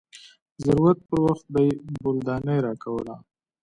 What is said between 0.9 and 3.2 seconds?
پر وخت به يې بولدانۍ راکوله.